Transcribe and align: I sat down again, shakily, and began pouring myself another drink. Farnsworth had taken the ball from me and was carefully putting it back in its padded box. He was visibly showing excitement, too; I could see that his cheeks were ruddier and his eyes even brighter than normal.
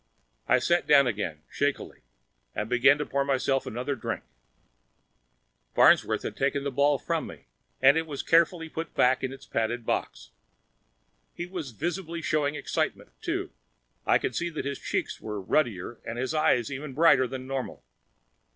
I 0.47 0.57
sat 0.57 0.87
down 0.87 1.05
again, 1.05 1.43
shakily, 1.47 2.01
and 2.55 2.67
began 2.67 2.97
pouring 3.05 3.27
myself 3.27 3.67
another 3.67 3.95
drink. 3.95 4.23
Farnsworth 5.75 6.23
had 6.23 6.35
taken 6.35 6.63
the 6.63 6.71
ball 6.71 6.97
from 6.97 7.27
me 7.27 7.45
and 7.83 8.01
was 8.07 8.23
carefully 8.23 8.67
putting 8.67 8.93
it 8.93 8.97
back 8.97 9.23
in 9.23 9.31
its 9.31 9.45
padded 9.45 9.85
box. 9.85 10.31
He 11.35 11.45
was 11.45 11.69
visibly 11.69 12.23
showing 12.23 12.55
excitement, 12.55 13.11
too; 13.21 13.51
I 14.03 14.17
could 14.17 14.35
see 14.35 14.49
that 14.49 14.65
his 14.65 14.79
cheeks 14.79 15.21
were 15.21 15.39
ruddier 15.39 15.99
and 16.03 16.17
his 16.17 16.33
eyes 16.33 16.71
even 16.71 16.93
brighter 16.95 17.27
than 17.27 17.45
normal. 17.45 17.83